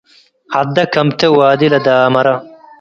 ዐደ 0.59 0.75
ከምቴ 0.93 1.19
ዋዲ 1.37 1.61
ለዳመረ 1.73 2.27